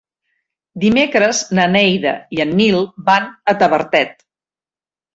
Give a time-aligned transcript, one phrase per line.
[0.83, 4.21] Dimecres na Neida i en Nil van a Tavertet.